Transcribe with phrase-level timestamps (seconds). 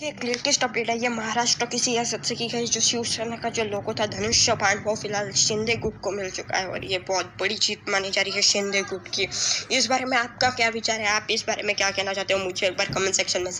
[0.00, 3.64] एक latest update है, ये महाराष्ट्र की सियासत से की गई जो शिवसेना का जो
[3.64, 7.32] लोगो था, धनुष चौहान वो फ़िलहाल शिंदे गुट को मिल चुका है और ये बहुत
[7.40, 9.26] बड़ी जीत मानी जा रही है शिंदे गुट की।
[9.76, 11.08] इस बारे में आपका क्या विचार है?
[11.08, 12.40] आप इस बारे में क्या कहना चाहते हो?
[12.40, 13.50] मुझे एक बार कमेंट सेक्शन में